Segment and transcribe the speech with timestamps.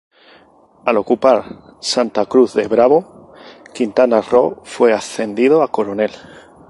[0.83, 3.33] Al ocupar Santa Cruz de Bravo,
[3.71, 6.11] Quintana Roo fue ascendido a coronel.